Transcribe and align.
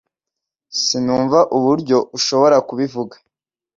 Sinumva 0.83 1.39
uburyo 1.57 1.97
ushobora 2.17 2.57
kubivuga 2.67 3.15